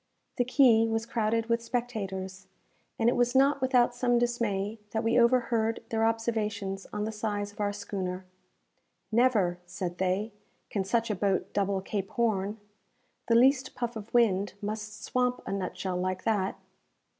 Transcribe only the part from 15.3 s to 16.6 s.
a nutshell like that!"